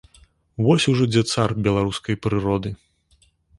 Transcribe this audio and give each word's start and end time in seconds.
Вось 0.67 0.87
ужо 0.93 1.07
дзе 1.11 1.23
цар 1.33 1.53
беларускай 1.69 2.19
прыроды. 2.25 2.69